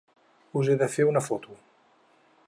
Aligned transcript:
Us 0.61 0.71
he 0.71 0.77
de 0.83 0.87
fer 0.95 1.05
una 1.11 1.23
foto. 1.27 1.59